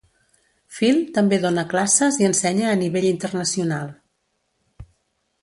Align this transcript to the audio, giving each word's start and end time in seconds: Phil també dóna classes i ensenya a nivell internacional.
Phil 0.77 0.95
també 1.17 1.39
dóna 1.43 1.65
classes 1.73 2.17
i 2.23 2.27
ensenya 2.31 2.71
a 2.73 2.79
nivell 2.81 3.07
internacional. 3.11 3.95